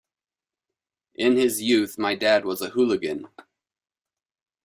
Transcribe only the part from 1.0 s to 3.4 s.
In his youth my dad was a hooligan.